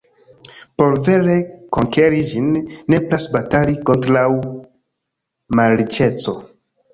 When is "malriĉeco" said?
5.61-6.37